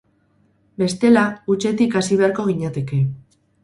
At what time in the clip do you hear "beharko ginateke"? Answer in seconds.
2.25-3.05